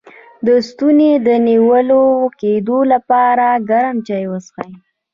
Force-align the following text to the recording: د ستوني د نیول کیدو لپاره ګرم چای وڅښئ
د 0.45 0.47
ستوني 0.67 1.11
د 1.27 1.29
نیول 1.47 1.89
کیدو 2.39 2.79
لپاره 2.93 3.45
ګرم 3.69 3.97
چای 4.07 4.23
وڅښئ 4.31 4.71